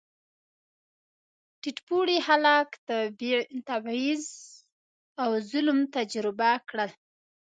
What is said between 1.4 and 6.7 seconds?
ټیټ پوړي خلک تبعیض او ظلم تجربه